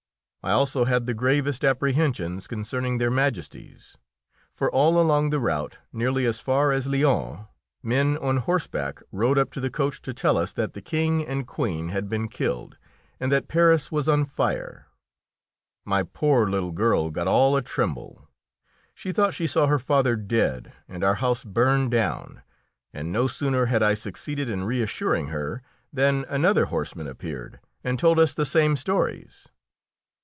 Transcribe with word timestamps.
I 0.43 0.53
also 0.53 0.85
had 0.85 1.05
the 1.05 1.13
gravest 1.13 1.63
apprehensions 1.63 2.47
concerning 2.47 2.97
Their 2.97 3.11
Majesties, 3.11 3.99
for 4.51 4.71
all 4.71 4.99
along 4.99 5.29
the 5.29 5.39
route, 5.39 5.77
nearly 5.93 6.25
as 6.25 6.41
far 6.41 6.71
as 6.71 6.87
Lyons, 6.87 7.45
men 7.83 8.17
on 8.17 8.37
horseback 8.37 9.03
rode 9.11 9.37
up 9.37 9.51
to 9.51 9.59
the 9.61 9.69
coach 9.69 10.01
to 10.01 10.15
tell 10.15 10.39
us 10.39 10.51
that 10.53 10.73
the 10.73 10.81
King 10.81 11.23
and 11.23 11.45
Queen 11.45 11.89
had 11.89 12.09
been 12.09 12.27
killed 12.27 12.77
and 13.19 13.31
that 13.31 13.47
Paris 13.49 13.91
was 13.91 14.09
on 14.09 14.25
fire. 14.25 14.87
My 15.85 16.01
poor 16.01 16.47
little 16.49 16.71
girl 16.71 17.11
got 17.11 17.27
all 17.27 17.55
a 17.55 17.61
tremble; 17.61 18.27
she 18.95 19.11
thought 19.11 19.35
she 19.35 19.45
saw 19.45 19.67
her 19.67 19.77
father 19.77 20.15
dead 20.15 20.73
and 20.87 21.03
our 21.03 21.15
house 21.21 21.45
burned 21.45 21.91
down, 21.91 22.41
and 22.91 23.11
no 23.11 23.27
sooner 23.27 23.67
had 23.67 23.83
I 23.83 23.93
succeeded 23.93 24.49
in 24.49 24.63
reassuring 24.63 25.27
her 25.27 25.61
than 25.93 26.25
another 26.27 26.65
horseman 26.65 27.05
appeared 27.07 27.59
and 27.83 27.99
told 27.99 28.17
us 28.17 28.33
the 28.33 28.47
same 28.47 28.75
stories. 28.75 29.47